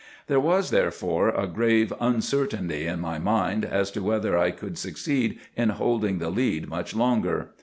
There 0.25 0.39
was, 0.39 0.71
therefore, 0.71 1.29
a 1.29 1.45
grave 1.45 1.93
uncertainty 1.99 2.87
in 2.87 2.99
my 3.01 3.19
mind 3.19 3.63
as 3.63 3.91
to 3.91 4.01
whether 4.01 4.35
I 4.35 4.49
could 4.49 4.79
succeed 4.79 5.37
in 5.55 5.69
holding 5.69 6.17
the 6.17 6.31
lead 6.31 6.67
much 6.67 6.95
longer. 6.95 7.51